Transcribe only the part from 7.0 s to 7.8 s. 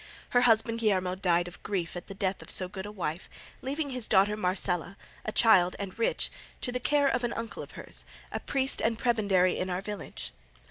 of an uncle of